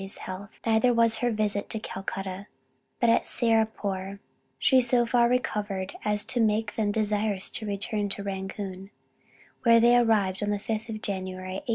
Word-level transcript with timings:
's 0.01 0.17
health, 0.17 0.49
neither 0.65 0.91
was 0.91 1.17
her 1.17 1.29
visit 1.29 1.69
to 1.69 1.77
Calcutta; 1.77 2.47
but 2.99 3.07
at 3.07 3.27
Serampore 3.27 4.17
she 4.57 4.81
so 4.81 5.05
far 5.05 5.29
recovered 5.29 5.93
as 6.03 6.25
to 6.25 6.39
make 6.41 6.75
them 6.75 6.91
desirous 6.91 7.51
to 7.51 7.67
return 7.67 8.09
to 8.09 8.23
Rangoon, 8.23 8.89
where 9.61 9.79
they 9.79 9.95
arrived 9.95 10.41
on 10.41 10.49
the 10.49 10.57
5th 10.57 10.89
of 10.89 11.03
January, 11.03 11.49
1821. 11.67 11.67